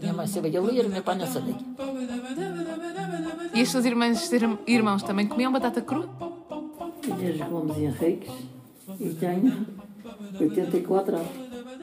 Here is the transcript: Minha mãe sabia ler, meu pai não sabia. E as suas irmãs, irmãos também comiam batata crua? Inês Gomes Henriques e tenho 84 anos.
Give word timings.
Minha 0.00 0.12
mãe 0.12 0.26
sabia 0.28 0.60
ler, 0.60 0.88
meu 0.88 1.02
pai 1.02 1.16
não 1.16 1.26
sabia. 1.26 1.56
E 3.52 3.60
as 3.60 3.68
suas 3.68 3.84
irmãs, 3.84 4.30
irmãos 4.68 5.02
também 5.02 5.26
comiam 5.26 5.50
batata 5.50 5.80
crua? 5.82 6.08
Inês 7.04 7.40
Gomes 7.48 7.76
Henriques 7.76 8.32
e 9.00 9.10
tenho 9.14 9.66
84 10.38 11.16
anos. 11.16 11.51